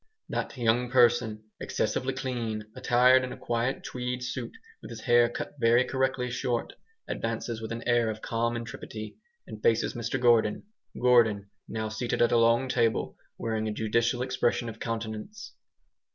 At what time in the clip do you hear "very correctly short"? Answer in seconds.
5.59-6.73